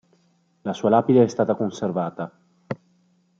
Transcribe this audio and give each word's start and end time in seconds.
La 0.63 0.73
sua 0.73 0.89
lapide 0.89 1.23
è 1.23 1.27
stata 1.27 1.53
conservata. 1.53 2.31